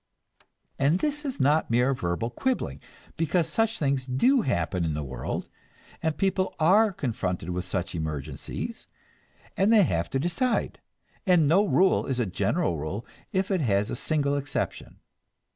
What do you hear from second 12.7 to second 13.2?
rule